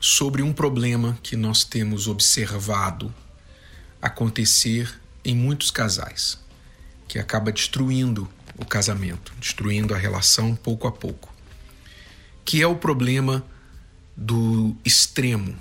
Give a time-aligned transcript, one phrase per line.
[0.00, 3.14] sobre um problema que nós temos observado
[4.00, 6.38] acontecer em muitos casais,
[7.08, 8.28] que acaba destruindo
[8.58, 11.32] o casamento, destruindo a relação pouco a pouco,
[12.44, 13.44] que é o problema
[14.16, 15.56] do extremo.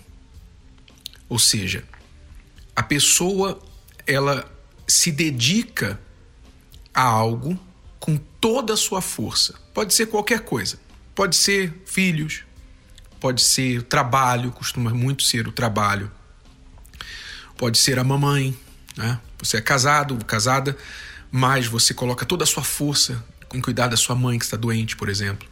[1.27, 1.83] Ou seja,
[2.75, 3.59] a pessoa
[4.05, 4.49] ela
[4.87, 5.99] se dedica
[6.93, 7.59] a algo
[7.99, 9.55] com toda a sua força.
[9.73, 10.79] Pode ser qualquer coisa.
[11.15, 12.43] Pode ser filhos,
[13.19, 16.11] pode ser trabalho, costuma muito ser o trabalho.
[17.57, 18.55] Pode ser a mamãe,
[18.97, 19.19] né?
[19.39, 20.77] Você é casado, casada,
[21.31, 24.95] mas você coloca toda a sua força em cuidar da sua mãe que está doente,
[24.95, 25.47] por exemplo.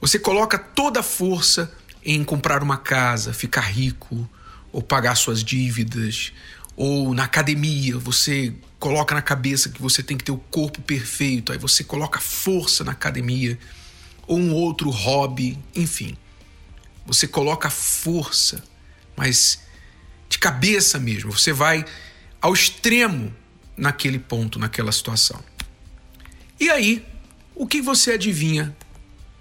[0.00, 1.72] Você coloca toda a força
[2.04, 4.28] em comprar uma casa, ficar rico,
[4.70, 6.32] ou pagar suas dívidas,
[6.76, 11.52] ou na academia, você coloca na cabeça que você tem que ter o corpo perfeito,
[11.52, 13.58] aí você coloca força na academia,
[14.26, 16.16] ou um outro hobby, enfim.
[17.06, 18.62] Você coloca força,
[19.16, 19.60] mas
[20.28, 21.32] de cabeça mesmo.
[21.32, 21.84] Você vai
[22.40, 23.34] ao extremo
[23.76, 25.42] naquele ponto, naquela situação.
[26.58, 27.04] E aí,
[27.54, 28.74] o que você adivinha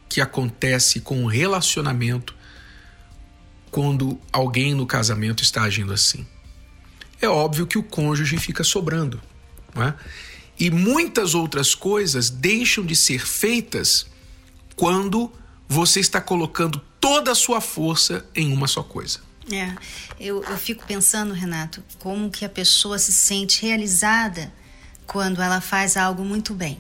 [0.10, 2.36] que acontece com o relacionamento
[3.72, 6.28] quando alguém no casamento está agindo assim?
[7.22, 9.22] É óbvio que o cônjuge fica sobrando.
[9.74, 9.96] Não é?
[10.60, 14.06] E muitas outras coisas deixam de ser feitas
[14.76, 15.32] quando
[15.68, 19.20] você está colocando toda a sua força em uma só coisa.
[19.52, 19.76] É,
[20.18, 24.54] eu, eu fico pensando, Renato, como que a pessoa se sente realizada
[25.06, 26.80] quando ela faz algo muito bem.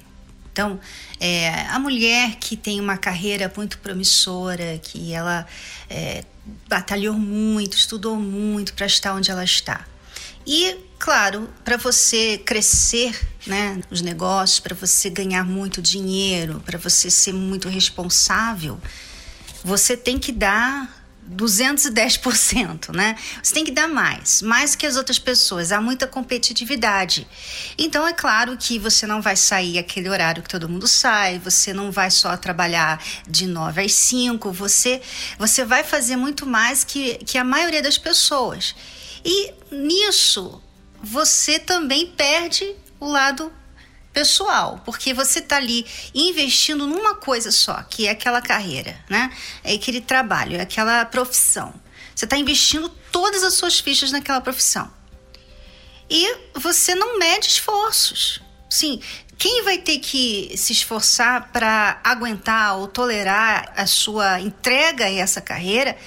[0.54, 0.80] Então,
[1.20, 5.46] é, a mulher que tem uma carreira muito promissora, que ela
[5.90, 6.24] é,
[6.70, 9.86] batalhou muito, estudou muito para estar onde ela está.
[10.48, 17.12] E, claro, para você crescer né, nos negócios, para você ganhar muito dinheiro, para você
[17.12, 18.80] ser muito responsável,
[19.64, 23.16] você tem que dar 210%, né?
[23.42, 25.72] Você tem que dar mais, mais que as outras pessoas.
[25.72, 27.28] Há muita competitividade.
[27.78, 31.74] Então é claro que você não vai sair aquele horário que todo mundo sai, você
[31.74, 35.02] não vai só trabalhar de 9 às 5, você
[35.40, 38.76] você vai fazer muito mais que, que a maioria das pessoas.
[39.24, 40.62] E nisso
[41.02, 43.52] você também perde o lado
[44.14, 49.32] pessoal, porque você está ali investindo numa coisa só, que é aquela carreira, né?
[49.64, 51.74] É aquele trabalho, é aquela profissão.
[52.16, 54.92] Você está investindo todas as suas fichas naquela profissão.
[56.10, 58.40] E você não mede esforços.
[58.70, 59.02] Sim,
[59.38, 65.42] quem vai ter que se esforçar para aguentar ou tolerar a sua entrega a essa
[65.42, 65.98] carreira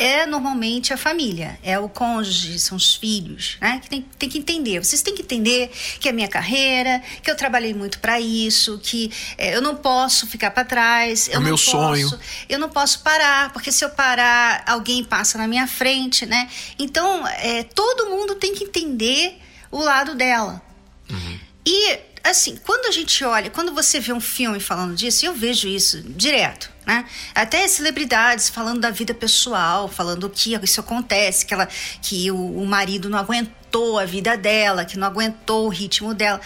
[0.00, 3.80] é normalmente a família, é o cônjuge, são os filhos, né?
[3.82, 4.82] Que tem, tem que entender.
[4.82, 9.12] Vocês têm que entender que é minha carreira, que eu trabalhei muito para isso, que
[9.36, 11.28] é, eu não posso ficar para trás.
[11.28, 12.20] É o meu posso, sonho.
[12.48, 16.48] Eu não posso parar, porque se eu parar, alguém passa na minha frente, né?
[16.78, 19.38] Então, é, todo mundo tem que entender
[19.70, 20.62] o lado dela.
[21.10, 21.38] Uhum.
[21.66, 25.68] E assim, quando a gente olha, quando você vê um filme falando disso, eu vejo
[25.68, 27.04] isso direto, né?
[27.34, 31.66] Até celebridades falando da vida pessoal, falando que isso acontece, que, ela,
[32.02, 36.40] que o, o marido não aguentou a vida dela, que não aguentou o ritmo dela.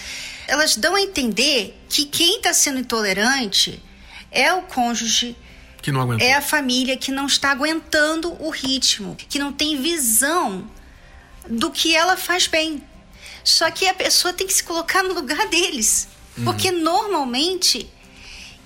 [0.46, 3.82] Elas dão a entender que quem está sendo intolerante
[4.30, 5.36] é o cônjuge
[5.84, 6.26] que não aguentou.
[6.26, 10.68] É a família que não está aguentando o ritmo, que não tem visão
[11.48, 12.82] do que ela faz bem.
[13.44, 16.08] Só que a pessoa tem que se colocar no lugar deles.
[16.36, 16.44] Uhum.
[16.44, 17.88] Porque normalmente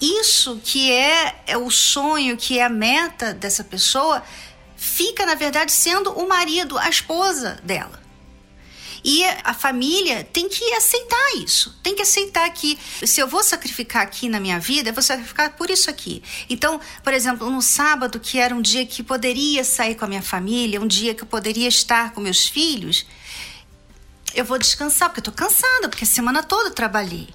[0.01, 4.23] isso que é, é o sonho, que é a meta dessa pessoa,
[4.77, 8.09] fica, na verdade, sendo o marido, a esposa dela.
[9.05, 11.77] E a família tem que aceitar isso.
[11.83, 15.57] Tem que aceitar que se eu vou sacrificar aqui na minha vida, eu vou sacrificar
[15.57, 16.23] por isso aqui.
[16.51, 20.23] Então, por exemplo, no sábado, que era um dia que poderia sair com a minha
[20.23, 23.07] família, um dia que eu poderia estar com meus filhos,
[24.35, 27.29] eu vou descansar, porque eu tô cansada, porque a semana toda eu trabalhei.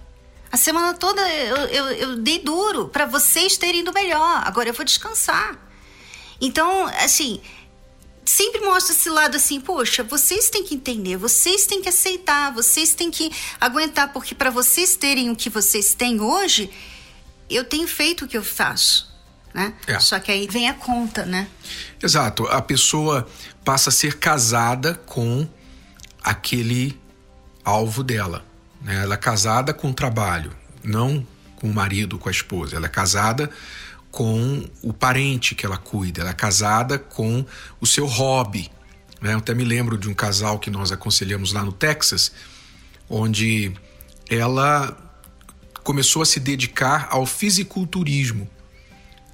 [0.52, 4.44] A semana toda eu, eu, eu dei duro para vocês terem ido melhor.
[4.46, 5.58] Agora eu vou descansar.
[6.40, 7.42] Então, assim,
[8.24, 12.94] sempre mostra esse lado assim, poxa, vocês têm que entender, vocês têm que aceitar, vocês
[12.94, 16.70] têm que aguentar, porque para vocês terem o que vocês têm hoje,
[17.50, 19.12] eu tenho feito o que eu faço.
[19.54, 19.74] né?
[19.88, 20.00] É.
[20.00, 21.48] Só que aí vem a conta, né?
[22.02, 22.46] Exato.
[22.48, 23.28] A pessoa
[23.64, 25.48] passa a ser casada com
[26.24, 27.00] aquele
[27.64, 28.46] alvo dela.
[28.82, 29.04] Né?
[29.04, 30.52] Ela é casada com o trabalho,
[30.84, 31.26] não
[31.56, 32.76] com o marido, com a esposa.
[32.76, 33.50] Ela é casada
[34.12, 37.46] com o parente que ela cuida, ela é casada com
[37.82, 38.70] o seu hobby.
[39.20, 39.34] Né?
[39.34, 42.32] Eu até me lembro de um casal que nós aconselhamos lá no Texas,
[43.10, 43.74] onde
[44.30, 44.96] ela
[45.84, 48.50] começou a se dedicar ao fisiculturismo.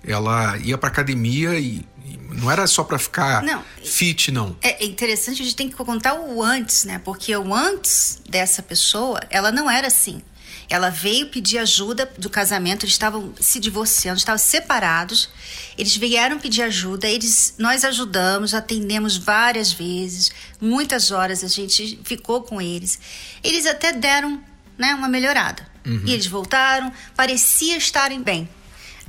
[0.03, 4.55] Ela ia para academia e, e, não era só para ficar não, fit, não.
[4.61, 6.99] É interessante, a gente tem que contar o antes, né?
[7.03, 10.21] Porque o antes dessa pessoa, ela não era assim.
[10.69, 15.29] Ela veio pedir ajuda do casamento, eles estavam se divorciando, estavam separados.
[15.75, 20.31] Eles vieram pedir ajuda, eles nós ajudamos, atendemos várias vezes,
[20.61, 22.99] muitas horas a gente ficou com eles.
[23.43, 24.39] Eles até deram,
[24.77, 25.67] né, uma melhorada.
[25.83, 26.03] Uhum.
[26.05, 28.47] E eles voltaram, parecia estarem bem.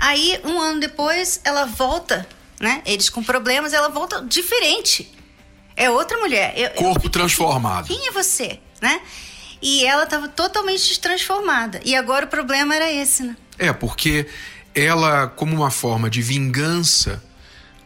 [0.00, 2.26] Aí, um ano depois, ela volta,
[2.58, 2.82] né?
[2.86, 5.12] Eles com problemas, ela volta diferente.
[5.76, 6.54] É outra mulher.
[6.56, 7.86] Eu, Corpo eu transformado.
[7.86, 8.98] Quem é você, né?
[9.60, 11.82] E ela estava totalmente transformada.
[11.84, 13.36] E agora o problema era esse, né?
[13.58, 14.26] É, porque
[14.74, 17.22] ela, como uma forma de vingança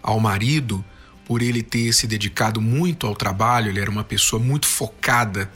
[0.00, 0.84] ao marido,
[1.24, 5.50] por ele ter se dedicado muito ao trabalho, ele era uma pessoa muito focada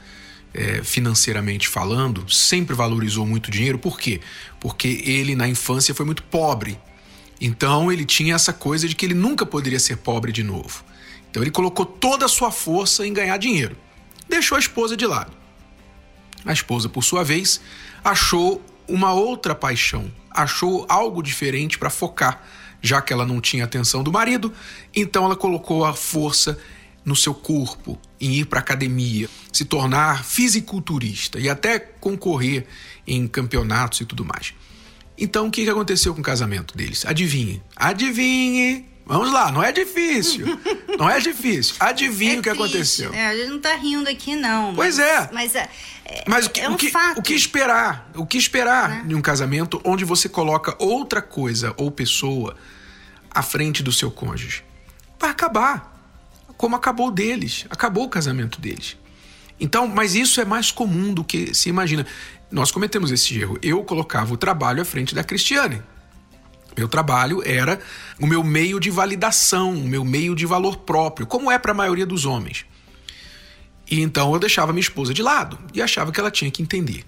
[0.59, 3.79] é, financeiramente falando, sempre valorizou muito dinheiro.
[3.79, 4.21] Por quê?
[4.59, 6.77] Porque ele na infância foi muito pobre.
[7.41, 10.85] Então ele tinha essa coisa de que ele nunca poderia ser pobre de novo.
[11.31, 13.77] Então ele colocou toda a sua força em ganhar dinheiro.
[14.29, 15.31] Deixou a esposa de lado.
[16.45, 17.61] A esposa, por sua vez,
[18.03, 22.43] achou uma outra paixão, achou algo diferente para focar,
[22.83, 24.53] já que ela não tinha atenção do marido,
[24.95, 26.59] então ela colocou a força
[27.05, 32.67] no seu corpo, em ir para academia, se tornar fisiculturista e até concorrer
[33.07, 34.55] em campeonatos e tudo mais.
[35.17, 37.05] Então, o que aconteceu com o casamento deles?
[37.05, 37.63] Adivinhe.
[37.75, 38.87] Adivinhe.
[39.05, 40.47] Vamos lá, não é difícil.
[40.99, 41.77] Não é difícil.
[41.79, 43.15] Adivinhe é o que triste, aconteceu.
[43.15, 44.75] É, a gente não tá rindo aqui, não.
[44.75, 45.31] Pois mas, é.
[45.33, 45.69] Mas é.
[46.05, 48.11] é mas o que, é um o, que, o que esperar?
[48.17, 49.05] O que esperar né?
[49.07, 52.57] de um casamento onde você coloca outra coisa ou pessoa
[53.31, 54.65] à frente do seu cônjuge?
[55.21, 55.98] Vai acabar
[56.59, 58.97] como acabou deles, acabou o casamento deles.
[59.61, 62.05] Então, mas isso é mais comum do que se imagina.
[62.51, 63.57] Nós cometemos esse erro.
[63.63, 65.81] Eu colocava o trabalho à frente da Cristiane.
[66.77, 67.81] Meu trabalho era
[68.21, 71.75] o meu meio de validação, o meu meio de valor próprio, como é para a
[71.75, 72.67] maioria dos homens.
[73.91, 77.05] E então eu deixava minha esposa de lado e achava que ela tinha que entender.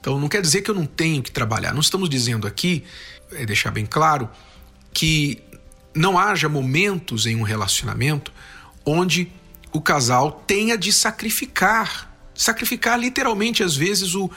[0.00, 1.72] Então não quer dizer que eu não tenho que trabalhar.
[1.72, 2.84] Não estamos dizendo aqui,
[3.32, 4.28] é deixar bem claro,
[4.92, 5.42] que
[5.94, 8.32] não haja momentos em um relacionamento
[8.84, 9.30] onde
[9.72, 14.30] o casal tenha de sacrificar sacrificar literalmente, às vezes, o,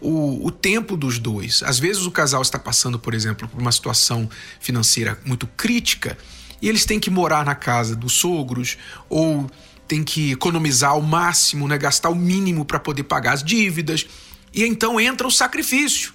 [0.00, 1.62] o, o, tempo dos dois.
[1.62, 4.28] Às vezes o casal está passando, por exemplo, por uma situação
[4.60, 6.16] financeira muito crítica
[6.60, 8.78] e eles têm que morar na casa dos sogros
[9.08, 9.50] ou
[9.86, 14.06] têm que economizar ao máximo, né, gastar o mínimo para poder pagar as dívidas.
[14.52, 16.12] E então entra o sacrifício.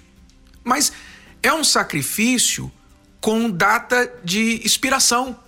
[0.64, 0.92] Mas
[1.42, 2.70] é um sacrifício
[3.20, 5.38] com data de expiração.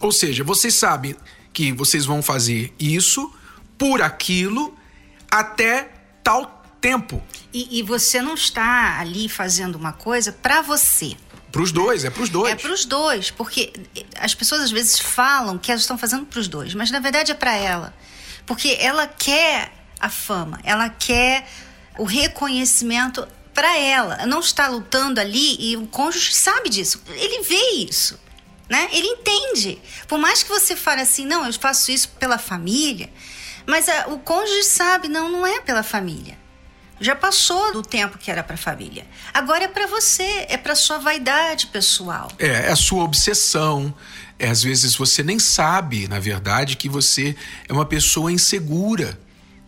[0.00, 1.16] Ou seja, vocês sabem
[1.56, 3.32] que vocês vão fazer isso
[3.78, 4.76] por aquilo
[5.30, 5.90] até
[6.22, 7.22] tal tempo.
[7.50, 11.16] E, e você não está ali fazendo uma coisa para você.
[11.50, 12.52] Para os dois, é para os dois.
[12.52, 13.72] É para os dois, porque
[14.20, 17.32] as pessoas às vezes falam que elas estão fazendo para os dois, mas na verdade
[17.32, 17.94] é para ela.
[18.44, 21.48] Porque ela quer a fama, ela quer
[21.96, 24.26] o reconhecimento para ela.
[24.26, 27.02] Não está lutando ali e o cônjuge sabe disso.
[27.08, 28.25] Ele vê isso
[28.68, 28.88] né?
[28.92, 29.78] Ele entende.
[30.08, 33.10] Por mais que você fale assim, não, eu faço isso pela família,
[33.66, 36.38] mas a, o cônjuge sabe, não, não é pela família.
[36.98, 39.06] Já passou do tempo que era para família.
[39.34, 42.28] Agora é para você, é para sua vaidade pessoal.
[42.38, 43.94] É, é a sua obsessão.
[44.38, 47.36] É, às vezes você nem sabe, na verdade, que você
[47.68, 49.18] é uma pessoa insegura.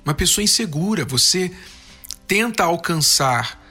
[0.05, 1.05] Uma pessoa insegura.
[1.05, 1.52] Você
[2.26, 3.62] tenta alcançar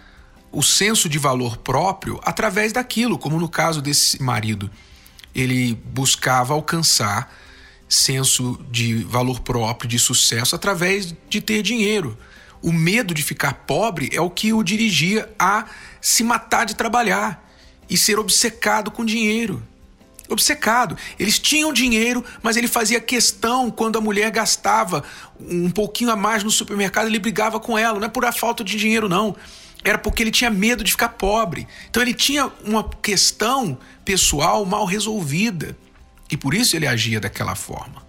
[0.52, 4.70] o senso de valor próprio através daquilo, como no caso desse marido
[5.38, 7.32] ele buscava alcançar
[7.88, 12.18] senso de valor próprio, de sucesso, através de ter dinheiro.
[12.62, 15.66] O medo de ficar pobre é o que o dirigia a
[16.02, 17.48] se matar de trabalhar
[17.88, 19.64] e ser obcecado com dinheiro.
[20.28, 20.98] Obcecado.
[21.18, 25.04] Eles tinham dinheiro, mas ele fazia questão quando a mulher gastava
[25.40, 28.00] um pouquinho a mais no supermercado, ele brigava com ela.
[28.00, 29.36] Não é por a falta de dinheiro, não
[29.84, 31.68] era porque ele tinha medo de ficar pobre.
[31.90, 35.78] Então ele tinha uma questão pessoal mal resolvida
[36.32, 38.07] e por isso ele agia daquela forma.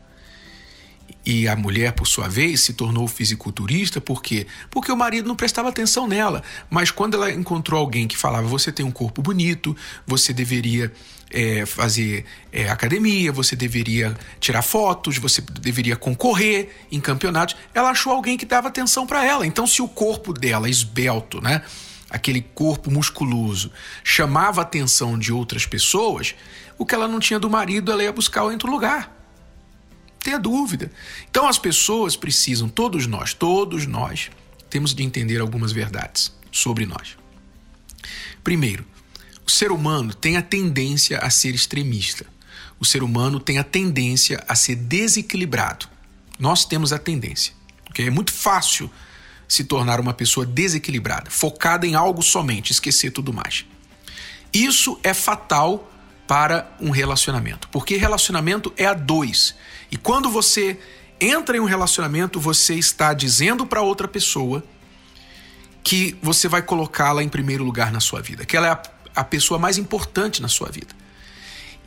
[1.26, 4.46] E a mulher, por sua vez, se tornou fisiculturista, por quê?
[4.70, 6.42] Porque o marido não prestava atenção nela.
[6.70, 10.90] Mas quando ela encontrou alguém que falava: você tem um corpo bonito, você deveria
[11.30, 18.12] é, fazer é, academia, você deveria tirar fotos, você deveria concorrer em campeonatos, ela achou
[18.12, 19.46] alguém que dava atenção para ela.
[19.46, 21.62] Então, se o corpo dela, esbelto, né?
[22.10, 23.70] aquele corpo musculoso,
[24.02, 26.34] chamava a atenção de outras pessoas,
[26.78, 29.17] o que ela não tinha do marido, ela ia buscar em outro lugar
[30.22, 30.90] tenha dúvida.
[31.30, 34.30] Então as pessoas precisam, todos nós, todos nós,
[34.68, 37.16] temos de entender algumas verdades sobre nós.
[38.42, 38.84] Primeiro,
[39.46, 42.26] o ser humano tem a tendência a ser extremista.
[42.78, 45.88] O ser humano tem a tendência a ser desequilibrado.
[46.38, 47.52] Nós temos a tendência.
[47.90, 48.06] Okay?
[48.06, 48.90] É muito fácil
[49.48, 53.64] se tornar uma pessoa desequilibrada, focada em algo somente, esquecer tudo mais.
[54.52, 55.90] Isso é fatal
[56.28, 59.54] para um relacionamento, porque relacionamento é a dois.
[59.90, 60.78] E quando você
[61.18, 64.62] entra em um relacionamento, você está dizendo para outra pessoa
[65.82, 68.82] que você vai colocá-la em primeiro lugar na sua vida, que ela é a,
[69.16, 70.94] a pessoa mais importante na sua vida.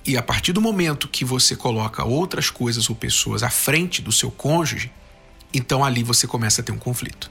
[0.04, 4.12] E a partir do momento que você coloca outras coisas ou pessoas à frente do
[4.12, 4.92] seu cônjuge,
[5.54, 7.30] então ali você começa a ter um conflito.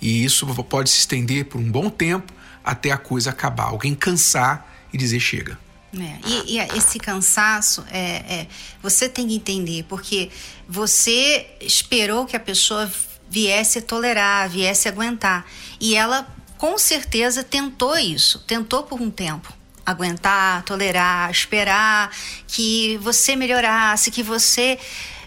[0.00, 2.32] E isso pode se estender por um bom tempo
[2.64, 5.58] até a coisa acabar, alguém cansar e dizer chega.
[5.98, 8.46] É, e, e, esse cansaço, é, é,
[8.82, 10.30] você tem que entender, porque
[10.66, 12.90] você esperou que a pessoa
[13.28, 15.46] viesse tolerar, viesse aguentar.
[15.78, 19.52] E ela, com certeza, tentou isso, tentou por um tempo.
[19.84, 22.10] Aguentar, tolerar, esperar
[22.46, 24.78] que você melhorasse, que você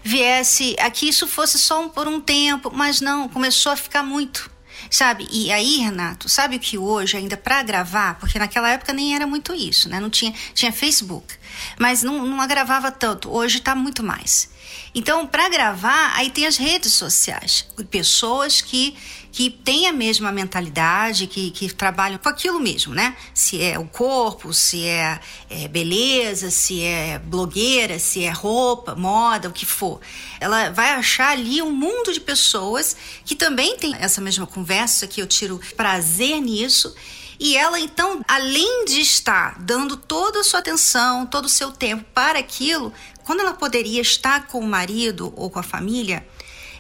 [0.03, 4.01] viesse, a que isso fosse só um, por um tempo, mas não, começou a ficar
[4.01, 4.54] muito
[4.89, 5.27] Sabe?
[5.31, 9.25] E aí, Renato, sabe o que hoje, ainda para gravar, porque naquela época nem era
[9.27, 9.99] muito isso, né?
[9.99, 11.33] Não tinha, tinha Facebook,
[11.79, 13.29] mas não, não agravava tanto.
[13.31, 14.49] Hoje está muito mais.
[14.93, 17.65] Então, para gravar, aí tem as redes sociais.
[17.89, 18.95] Pessoas que
[19.35, 23.17] que têm a mesma mentalidade, que, que trabalham com aquilo mesmo, né?
[23.33, 29.49] Se é o corpo, se é, é beleza, se é blogueira, se é roupa, moda,
[29.49, 29.99] o que for.
[30.39, 35.21] Ela vai achar ali um mundo de pessoas que também tem essa mesma conversa, que
[35.21, 36.95] eu tiro prazer nisso.
[37.37, 42.05] E ela, então, além de estar dando toda a sua atenção, todo o seu tempo
[42.13, 42.93] para aquilo,
[43.25, 46.25] quando ela poderia estar com o marido ou com a família,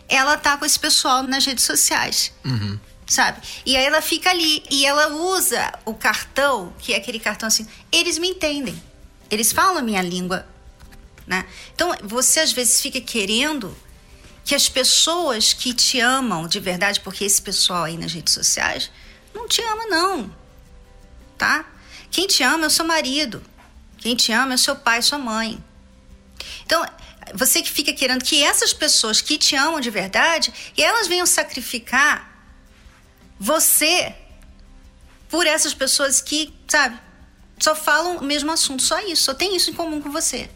[0.07, 2.31] ela tá com esse pessoal nas redes sociais.
[2.43, 2.79] Uhum.
[3.07, 3.39] Sabe?
[3.65, 7.67] E aí ela fica ali e ela usa o cartão, que é aquele cartão assim,
[7.91, 8.81] eles me entendem.
[9.29, 10.47] Eles falam a minha língua,
[11.27, 11.45] né?
[11.73, 13.75] Então, você às vezes fica querendo
[14.43, 18.91] que as pessoas que te amam de verdade, porque esse pessoal aí nas redes sociais
[19.33, 20.31] não te ama não.
[21.37, 21.65] Tá?
[22.11, 23.43] Quem te ama é o seu marido.
[23.97, 25.61] Quem te ama é o seu pai, sua mãe.
[26.63, 26.85] Então,
[27.35, 32.33] você que fica querendo que essas pessoas que te amam de verdade, elas venham sacrificar
[33.39, 34.15] você
[35.29, 36.97] por essas pessoas que, sabe,
[37.59, 40.49] só falam o mesmo assunto, só isso, só tem isso em comum com você.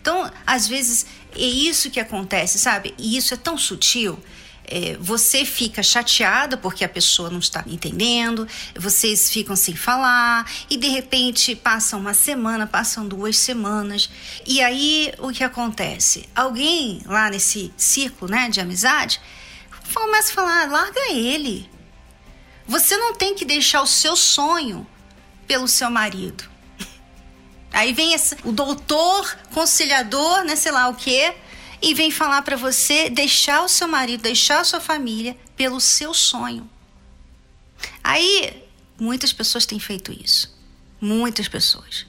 [0.00, 2.94] Então, às vezes, é isso que acontece, sabe?
[2.98, 4.18] E isso é tão sutil
[4.68, 10.76] é, você fica chateada porque a pessoa não está entendendo, vocês ficam sem falar e
[10.76, 14.10] de repente passa uma semana, passam duas semanas
[14.46, 16.28] e aí o que acontece?
[16.34, 19.20] Alguém lá nesse círculo, né, de amizade
[19.94, 21.68] começa a falar, larga ele.
[22.66, 24.86] Você não tem que deixar o seu sonho
[25.46, 26.44] pelo seu marido.
[27.72, 31.34] Aí vem esse, o doutor, conciliador, né, sei lá o quê,
[31.80, 36.12] e vem falar para você deixar o seu marido, deixar a sua família pelo seu
[36.14, 36.68] sonho.
[38.02, 38.62] Aí,
[38.98, 40.56] muitas pessoas têm feito isso.
[41.00, 42.06] Muitas pessoas.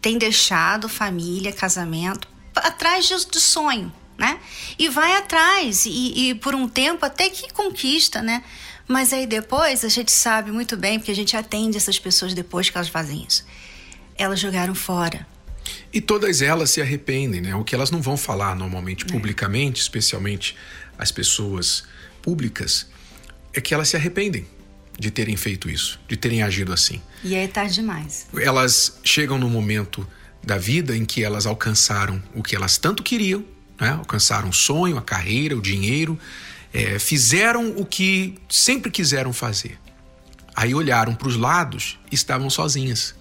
[0.00, 4.40] Têm deixado família, casamento, atrás de, sonho, né?
[4.78, 8.42] E vai atrás, e, e por um tempo até que conquista, né?
[8.86, 12.70] Mas aí depois a gente sabe muito bem, porque a gente atende essas pessoas depois
[12.70, 13.44] que elas fazem isso.
[14.16, 15.26] Elas jogaram fora
[15.92, 17.54] e todas elas se arrependem, né?
[17.54, 19.08] O que elas não vão falar normalmente, é.
[19.08, 20.56] publicamente, especialmente
[20.98, 21.84] as pessoas
[22.22, 22.86] públicas,
[23.52, 24.46] é que elas se arrependem
[24.98, 27.00] de terem feito isso, de terem agido assim.
[27.24, 28.26] E aí é tarde demais.
[28.38, 30.06] Elas chegam no momento
[30.42, 33.44] da vida em que elas alcançaram o que elas tanto queriam,
[33.80, 33.90] né?
[33.90, 36.18] alcançaram o sonho, a carreira, o dinheiro,
[36.72, 39.78] é, fizeram o que sempre quiseram fazer.
[40.54, 43.14] Aí olharam para os lados e estavam sozinhas.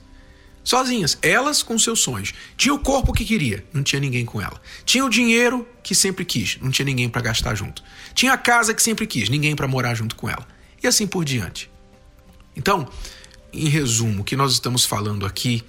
[0.70, 2.32] Sozinhas, elas com seus sonhos.
[2.56, 4.62] Tinha o corpo que queria, não tinha ninguém com ela.
[4.86, 7.84] Tinha o dinheiro que sempre quis, não tinha ninguém para gastar junto.
[8.14, 10.48] Tinha a casa que sempre quis, ninguém para morar junto com ela.
[10.84, 11.72] E assim por diante.
[12.56, 12.88] Então,
[13.52, 15.64] em resumo, o que nós estamos falando aqui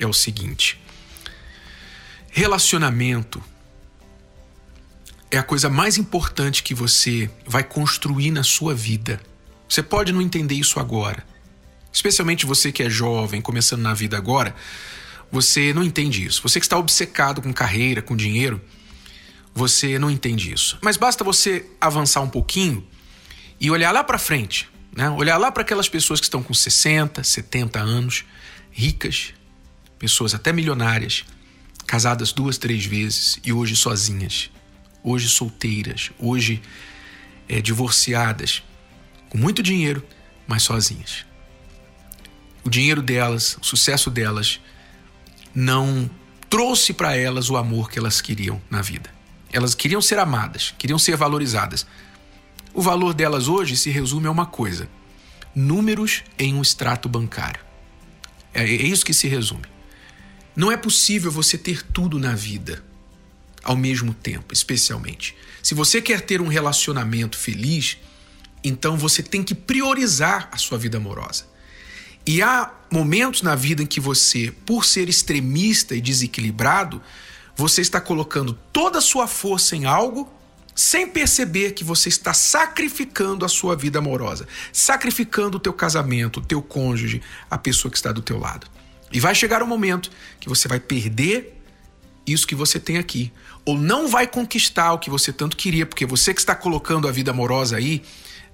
[0.00, 0.80] é o seguinte:
[2.30, 3.44] relacionamento
[5.30, 9.20] é a coisa mais importante que você vai construir na sua vida.
[9.68, 11.22] Você pode não entender isso agora.
[11.98, 14.54] Especialmente você que é jovem, começando na vida agora,
[15.32, 16.40] você não entende isso.
[16.44, 18.60] Você que está obcecado com carreira, com dinheiro,
[19.52, 20.78] você não entende isso.
[20.80, 22.86] Mas basta você avançar um pouquinho
[23.58, 25.10] e olhar lá para frente, né?
[25.10, 28.24] Olhar lá para aquelas pessoas que estão com 60, 70 anos,
[28.70, 29.34] ricas,
[29.98, 31.24] pessoas até milionárias,
[31.84, 34.52] casadas duas, três vezes e hoje sozinhas,
[35.02, 36.62] hoje solteiras, hoje
[37.48, 38.62] é, divorciadas,
[39.28, 40.00] com muito dinheiro,
[40.46, 41.26] mas sozinhas.
[42.64, 44.60] O dinheiro delas, o sucesso delas,
[45.54, 46.10] não
[46.48, 49.10] trouxe para elas o amor que elas queriam na vida.
[49.52, 51.86] Elas queriam ser amadas, queriam ser valorizadas.
[52.74, 54.88] O valor delas hoje se resume a uma coisa:
[55.54, 57.60] números em um extrato bancário.
[58.52, 59.66] É, é isso que se resume.
[60.54, 62.84] Não é possível você ter tudo na vida
[63.62, 65.36] ao mesmo tempo, especialmente.
[65.62, 67.98] Se você quer ter um relacionamento feliz,
[68.64, 71.46] então você tem que priorizar a sua vida amorosa.
[72.28, 77.00] E há momentos na vida em que você, por ser extremista e desequilibrado,
[77.56, 80.30] você está colocando toda a sua força em algo
[80.74, 86.44] sem perceber que você está sacrificando a sua vida amorosa, sacrificando o teu casamento, o
[86.44, 88.66] teu cônjuge, a pessoa que está do teu lado.
[89.10, 91.58] E vai chegar um momento que você vai perder
[92.26, 93.32] isso que você tem aqui,
[93.64, 97.10] ou não vai conquistar o que você tanto queria, porque você que está colocando a
[97.10, 98.02] vida amorosa aí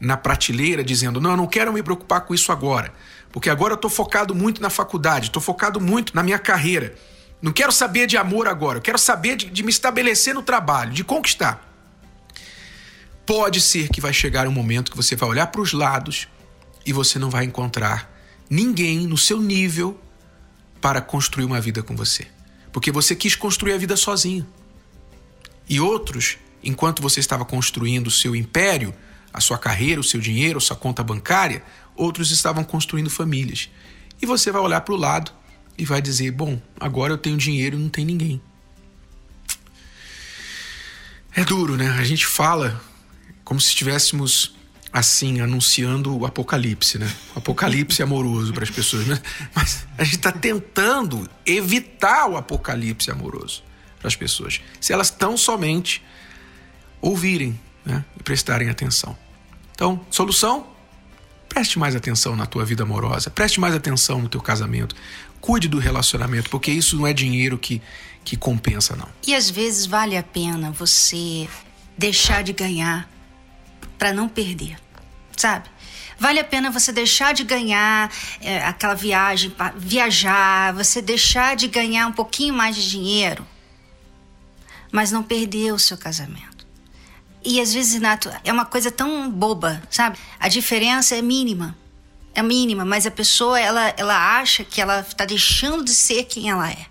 [0.00, 2.92] na prateleira, dizendo: "Não, eu não quero me preocupar com isso agora,
[3.32, 6.94] porque agora eu estou focado muito na faculdade, estou focado muito na minha carreira."
[7.42, 10.92] Não quero saber de amor agora, eu quero saber de, de me estabelecer no trabalho,
[10.92, 11.70] de conquistar.
[13.26, 16.26] Pode ser que vai chegar um momento que você vai olhar para os lados
[16.86, 18.10] e você não vai encontrar
[18.48, 20.00] ninguém no seu nível
[20.80, 22.26] para construir uma vida com você.
[22.72, 24.46] Porque você quis construir a vida sozinho.
[25.68, 28.94] E outros, enquanto você estava construindo o seu império,
[29.34, 31.64] a sua carreira, o seu dinheiro, a sua conta bancária,
[31.96, 33.68] outros estavam construindo famílias.
[34.22, 35.32] E você vai olhar para o lado
[35.76, 38.40] e vai dizer: Bom, agora eu tenho dinheiro e não tem ninguém.
[41.34, 41.90] É duro, né?
[41.98, 42.80] A gente fala
[43.42, 44.54] como se estivéssemos
[44.92, 47.12] assim anunciando o apocalipse, né?
[47.34, 49.20] O apocalipse amoroso para as pessoas, né?
[49.52, 53.64] mas a gente está tentando evitar o apocalipse amoroso
[53.98, 56.00] para as pessoas, se elas tão somente
[57.00, 58.04] ouvirem, né?
[58.16, 59.23] E prestarem atenção.
[59.74, 60.66] Então, solução?
[61.48, 64.96] Preste mais atenção na tua vida amorosa, preste mais atenção no teu casamento,
[65.40, 67.80] cuide do relacionamento, porque isso não é dinheiro que,
[68.24, 69.08] que compensa, não.
[69.26, 71.48] E às vezes vale a pena você
[71.96, 73.08] deixar de ganhar
[73.98, 74.76] para não perder,
[75.36, 75.68] sabe?
[76.18, 78.10] Vale a pena você deixar de ganhar
[78.40, 83.46] é, aquela viagem, viajar, você deixar de ganhar um pouquinho mais de dinheiro,
[84.90, 86.53] mas não perder o seu casamento.
[87.44, 90.18] E às vezes, Nato, é uma coisa tão boba, sabe?
[90.40, 91.76] A diferença é mínima
[92.34, 96.50] é mínima, mas a pessoa ela, ela acha que ela está deixando de ser quem
[96.50, 96.86] ela é.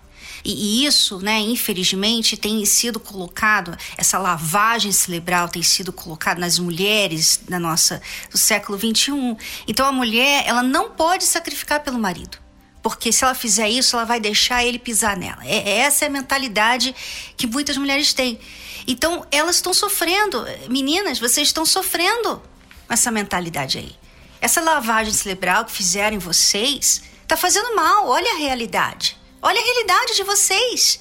[0.45, 7.39] E, isso, né, infelizmente, tem sido colocado, essa lavagem cerebral tem sido colocada nas mulheres
[7.47, 9.37] da nossa, do século XXI.
[9.67, 12.42] Então a mulher, ela não pode sacrificar pelo marido.
[12.83, 15.39] Porque se ela fizer isso, ela vai deixar ele pisar nela.
[15.45, 16.93] É, essa é a mentalidade
[17.37, 18.37] que muitas mulheres têm.
[18.85, 20.45] Então, elas estão sofrendo.
[20.69, 22.43] Meninas, vocês estão sofrendo
[22.89, 23.95] essa mentalidade aí.
[24.41, 28.09] Essa lavagem cerebral que fizeram em vocês está fazendo mal.
[28.09, 29.17] Olha a realidade.
[29.41, 30.99] Olha a realidade de vocês.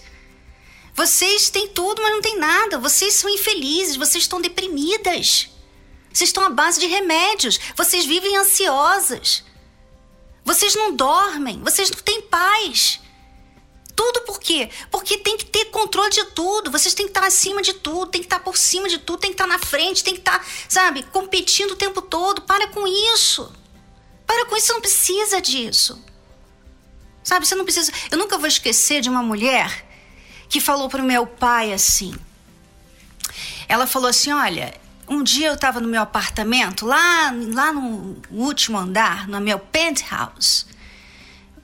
[0.94, 2.78] Vocês têm tudo, mas não têm nada.
[2.78, 5.50] Vocês são infelizes, vocês estão deprimidas.
[6.12, 7.58] Vocês estão à base de remédios.
[7.76, 9.42] Vocês vivem ansiosas.
[10.44, 13.00] Vocês não dormem, vocês não têm paz.
[13.94, 14.70] Tudo por quê?
[14.90, 16.70] Porque tem que ter controle de tudo.
[16.70, 19.30] Vocês têm que estar acima de tudo, tem que estar por cima de tudo, tem
[19.30, 22.42] que estar na frente, tem que estar, sabe, competindo o tempo todo.
[22.42, 23.52] Para com isso.
[24.26, 26.02] Para com isso, você não precisa disso.
[27.22, 27.92] Sabe, você não precisa.
[28.10, 29.86] Eu nunca vou esquecer de uma mulher
[30.48, 32.14] que falou para o meu pai assim.
[33.68, 34.74] Ela falou assim: Olha,
[35.12, 40.66] um dia eu estava no meu apartamento, lá, lá no último andar, no meu penthouse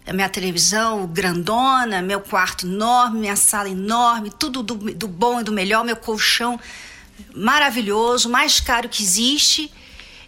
[0.08, 5.44] a minha televisão grandona, meu quarto enorme, minha sala enorme, tudo do, do bom e
[5.44, 6.58] do melhor, meu colchão
[7.34, 9.70] maravilhoso, mais caro que existe.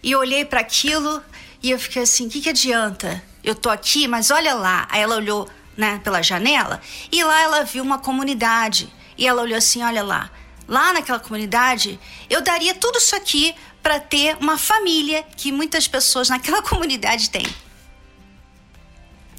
[0.03, 1.21] E eu olhei para aquilo
[1.63, 3.23] e eu fiquei assim: o que, que adianta?
[3.43, 4.87] Eu tô aqui, mas olha lá.
[4.91, 6.79] Aí ela olhou né, pela janela
[7.11, 8.87] e lá ela viu uma comunidade.
[9.17, 10.29] E ela olhou assim: olha lá.
[10.67, 16.29] Lá naquela comunidade, eu daria tudo isso aqui para ter uma família que muitas pessoas
[16.29, 17.45] naquela comunidade têm.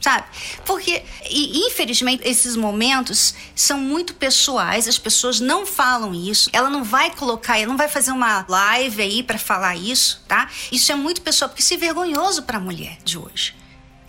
[0.00, 0.26] sabe?
[0.64, 6.82] Porque, e, infelizmente, esses momentos são muito pessoais, as pessoas não falam isso, ela não
[6.82, 10.50] vai colocar, ela não vai fazer uma live aí para falar isso, tá?
[10.72, 13.54] Isso é muito pessoal, porque isso é vergonhoso para a mulher de hoje.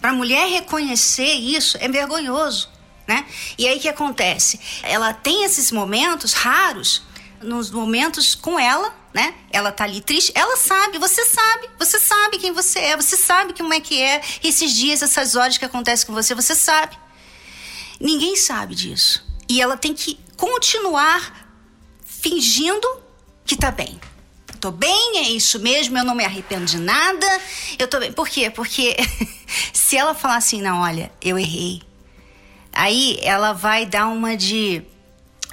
[0.01, 2.69] Para a mulher reconhecer isso é vergonhoso,
[3.07, 3.25] né?
[3.57, 4.59] E aí o que acontece?
[4.83, 7.03] Ela tem esses momentos raros,
[7.41, 9.35] nos momentos com ela, né?
[9.51, 13.53] Ela tá ali triste, ela sabe, você sabe, você sabe quem você é, você sabe
[13.53, 16.97] como é que é esses dias, essas horas que acontecem com você, você sabe.
[17.99, 19.23] Ninguém sabe disso.
[19.47, 21.47] E ela tem que continuar
[22.05, 22.87] fingindo
[23.45, 23.99] que tá bem.
[24.59, 27.41] tô bem, é isso mesmo, eu não me arrependo de nada,
[27.77, 28.13] eu tô bem.
[28.13, 28.49] Por quê?
[28.49, 28.95] Porque
[29.73, 31.81] se ela falar assim, não, olha, eu errei,
[32.73, 34.83] aí ela vai dar uma de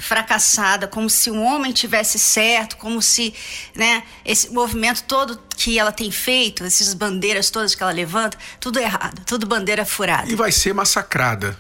[0.00, 3.34] fracassada, como se um homem tivesse certo, como se,
[3.74, 8.78] né, esse movimento todo que ela tem feito, essas bandeiras todas que ela levanta, tudo
[8.78, 10.30] errado, tudo bandeira furada.
[10.30, 11.56] E vai ser massacrada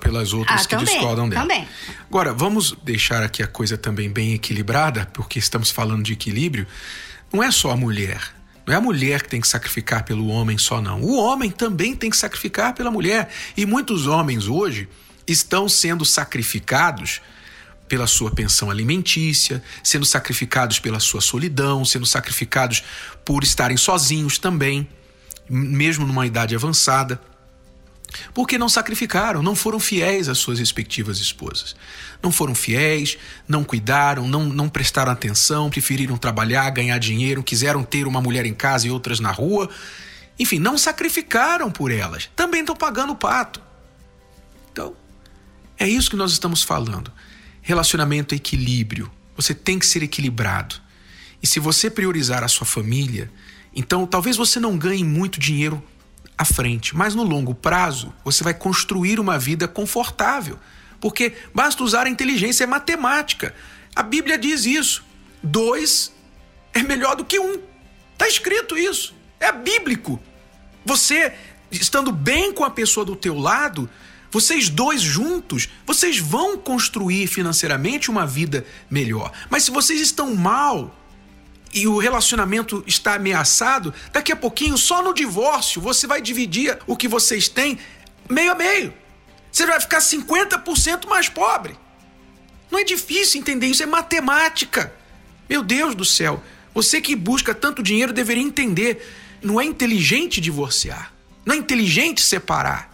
[0.00, 1.42] pelas outras ah, que também, discordam dela.
[1.42, 1.68] Também.
[2.08, 6.66] Agora, vamos deixar aqui a coisa também bem equilibrada, porque estamos falando de equilíbrio.
[7.32, 8.20] Não é só a mulher.
[8.66, 11.00] Não é a mulher que tem que sacrificar pelo homem só, não.
[11.00, 13.28] O homem também tem que sacrificar pela mulher.
[13.56, 14.88] E muitos homens hoje
[15.26, 17.20] estão sendo sacrificados
[17.88, 22.84] pela sua pensão alimentícia, sendo sacrificados pela sua solidão, sendo sacrificados
[23.24, 24.88] por estarem sozinhos também,
[25.48, 27.20] mesmo numa idade avançada.
[28.34, 31.76] Porque não sacrificaram, não foram fiéis às suas respectivas esposas.
[32.22, 33.16] Não foram fiéis,
[33.48, 38.54] não cuidaram, não, não prestaram atenção, preferiram trabalhar, ganhar dinheiro, quiseram ter uma mulher em
[38.54, 39.68] casa e outras na rua.
[40.38, 42.30] Enfim, não sacrificaram por elas.
[42.34, 43.60] Também estão pagando o pato.
[44.72, 44.94] Então,
[45.78, 47.12] é isso que nós estamos falando.
[47.62, 49.10] Relacionamento é equilíbrio.
[49.36, 50.76] Você tem que ser equilibrado.
[51.42, 53.30] E se você priorizar a sua família,
[53.74, 55.82] então talvez você não ganhe muito dinheiro
[56.40, 60.58] à frente, mas no longo prazo você vai construir uma vida confortável.
[60.98, 63.54] Porque basta usar a inteligência, matemática.
[63.94, 65.04] A Bíblia diz isso.
[65.42, 66.10] Dois
[66.72, 67.60] é melhor do que um.
[68.14, 69.14] Está escrito isso.
[69.38, 70.18] É bíblico.
[70.82, 71.34] Você,
[71.70, 73.88] estando bem com a pessoa do teu lado,
[74.30, 79.30] vocês dois juntos, vocês vão construir financeiramente uma vida melhor.
[79.50, 80.96] Mas se vocês estão mal
[81.72, 86.96] e o relacionamento está ameaçado, daqui a pouquinho, só no divórcio, você vai dividir o
[86.96, 87.78] que vocês têm
[88.28, 88.92] meio a meio.
[89.50, 91.76] Você vai ficar 50% mais pobre.
[92.70, 94.92] Não é difícil entender isso, é matemática.
[95.48, 96.42] Meu Deus do céu,
[96.74, 99.06] você que busca tanto dinheiro deveria entender.
[99.42, 101.12] Não é inteligente divorciar,
[101.46, 102.90] não é inteligente separar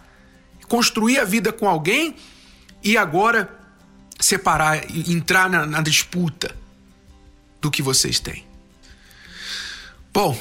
[0.67, 2.15] construir a vida com alguém
[2.83, 3.49] e agora
[4.19, 6.55] separar, entrar na, na disputa
[7.61, 8.45] do que vocês têm.
[10.17, 10.35] Bom,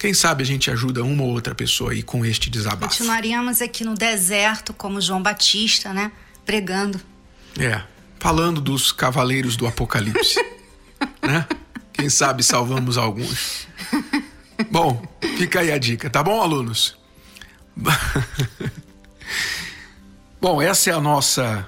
[0.00, 2.88] quem sabe a gente ajuda uma ou outra pessoa aí com este desabafo.
[2.88, 6.10] Continuaríamos aqui no deserto, como João Batista, né?
[6.44, 7.00] Pregando.
[7.56, 7.82] É,
[8.18, 10.44] falando dos cavaleiros do Apocalipse.
[11.22, 11.46] né?
[11.92, 13.68] Quem sabe salvamos alguns.
[14.72, 15.00] Bom,
[15.38, 16.98] fica aí a dica, tá bom, alunos?
[20.40, 21.64] Bom, essa é a nossa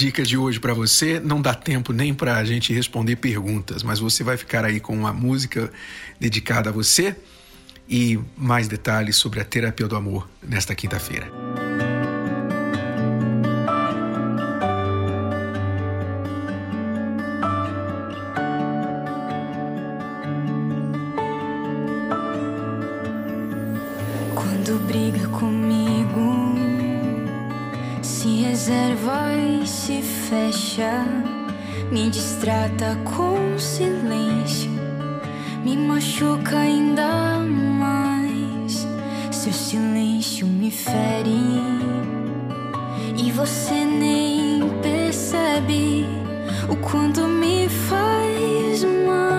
[0.00, 1.20] dica de hoje para você.
[1.20, 4.94] Não dá tempo nem para a gente responder perguntas, mas você vai ficar aí com
[4.94, 5.70] uma música
[6.18, 7.14] dedicada a você
[7.86, 11.30] e mais detalhes sobre a terapia do amor nesta quinta-feira.
[31.90, 34.70] Me distrata com silêncio,
[35.64, 37.38] me machuca ainda
[37.78, 38.86] mais.
[39.30, 41.60] Seu silêncio me fere
[43.16, 46.06] e você nem percebe
[46.68, 49.29] o quanto me faz mal.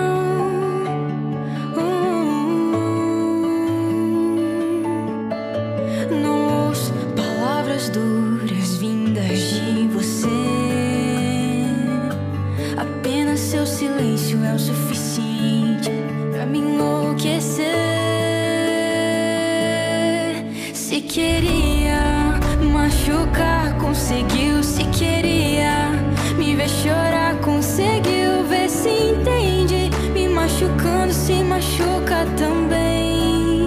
[20.74, 24.60] Se queria machucar, conseguiu.
[24.60, 25.92] Se queria
[26.36, 28.42] me ver chorar, conseguiu.
[28.48, 29.88] Ver se entende.
[30.12, 33.66] Me machucando, se machuca também.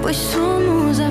[0.00, 1.09] Pois somos apenas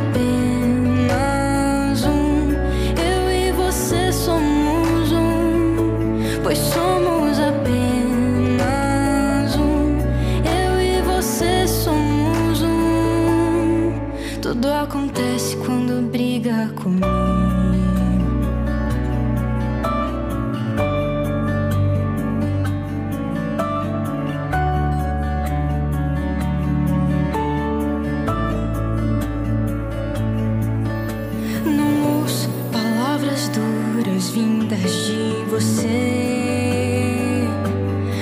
[35.60, 37.46] você.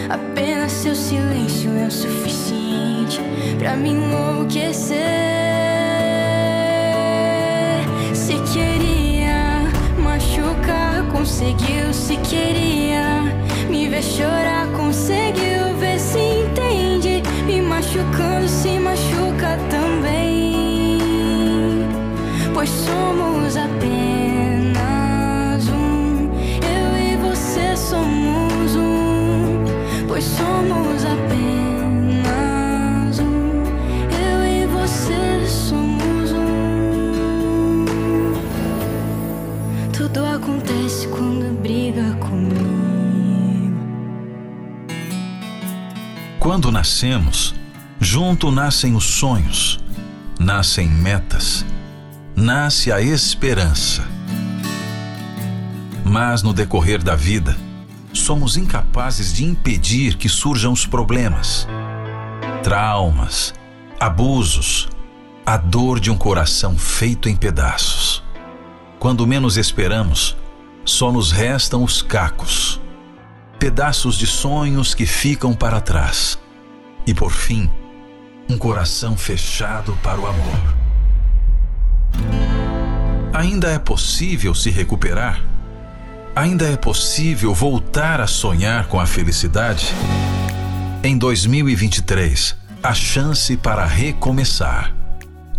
[0.10, 3.22] Apenas seu silêncio é o suficiente
[3.60, 4.98] pra me enlouquecer.
[8.14, 9.70] Se queria
[10.00, 11.94] machucar, conseguiu.
[11.94, 13.22] Se queria
[13.70, 17.22] me ver chorar, conseguiu ver se entende.
[17.46, 20.98] Me machucando, se machuca também.
[22.54, 23.37] Pois somos
[46.48, 47.54] Quando nascemos,
[48.00, 49.82] junto nascem os sonhos,
[50.40, 51.66] nascem metas,
[52.34, 54.08] nasce a esperança.
[56.06, 57.54] Mas no decorrer da vida,
[58.14, 61.68] somos incapazes de impedir que surjam os problemas,
[62.64, 63.54] traumas,
[64.00, 64.88] abusos,
[65.46, 68.24] a dor de um coração feito em pedaços.
[69.00, 70.38] Quando menos esperamos,
[70.86, 72.80] só nos restam os cacos,
[73.60, 76.38] pedaços de sonhos que ficam para trás.
[77.06, 77.70] E por fim,
[78.50, 80.76] um coração fechado para o amor.
[83.34, 85.42] Ainda é possível se recuperar?
[86.36, 89.94] Ainda é possível voltar a sonhar com a felicidade?
[91.04, 94.94] Em 2023, a chance para recomeçar.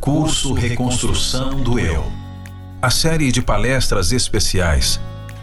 [0.01, 2.11] Curso Reconstrução do Eu.
[2.81, 5.01] A série de palestras especiais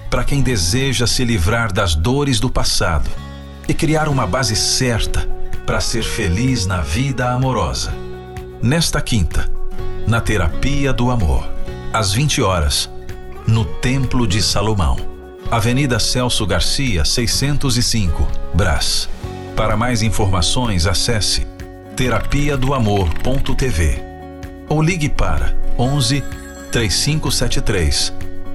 [0.10, 3.10] para quem deseja se livrar das dores do passado
[3.68, 5.28] e criar uma base certa
[5.66, 7.94] para ser feliz na vida amorosa.
[8.62, 9.50] Nesta quinta,
[10.08, 11.50] na Terapia do Amor,
[11.92, 12.90] às 20 horas,
[13.48, 14.98] no Templo de Salomão,
[15.50, 19.10] Avenida Celso Garcia, 605, Brás.
[19.56, 21.48] Para mais informações, acesse
[21.96, 24.04] terapia do amor.tv
[24.68, 26.24] ou ligue para 11
[26.72, 28.25] 3573